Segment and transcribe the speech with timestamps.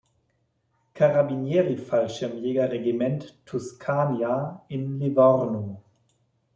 [0.95, 5.83] Carabinieri-Fallschirmjäger-Regiment "Tuscania" in Livorno.